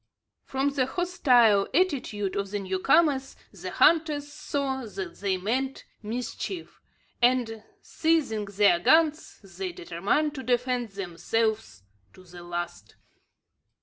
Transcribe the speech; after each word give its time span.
From 0.45 0.71
the 0.71 0.87
hostile 0.87 1.67
attitude 1.75 2.35
of 2.35 2.49
the 2.49 2.57
new 2.57 2.79
comers 2.79 3.35
the 3.53 3.69
hunters 3.69 4.33
saw 4.33 4.83
that 4.83 5.19
they 5.19 5.37
meant 5.37 5.85
mischief; 6.01 6.81
and, 7.21 7.61
seizing 7.83 8.45
their 8.45 8.79
guns, 8.79 9.39
they 9.43 9.71
determined 9.71 10.33
to 10.33 10.41
defend 10.41 10.89
themselves 10.89 11.83
to 12.13 12.23
the 12.23 12.41
last. 12.41 12.95